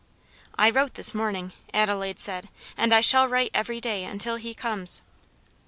"I 0.57 0.71
wrote 0.71 0.95
this 0.95 1.13
morning," 1.13 1.53
Adelaide 1.75 2.19
said, 2.19 2.49
"and 2.75 2.91
I 2.91 3.01
shall 3.01 3.27
write 3.27 3.51
every 3.53 3.79
day 3.79 4.03
until 4.03 4.37
he 4.37 4.55
comes." 4.55 5.03